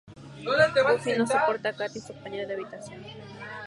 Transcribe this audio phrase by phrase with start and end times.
[0.87, 3.05] Buffy no soporta a Kathie, su compañera de habitación.